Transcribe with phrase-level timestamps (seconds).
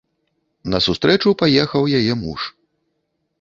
[0.73, 2.49] На сустрэчу паехаў яе муж.